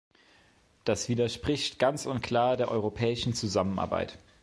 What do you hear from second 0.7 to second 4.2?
Das widerspricht ganz und klar der europäischen Zusammenarbeit.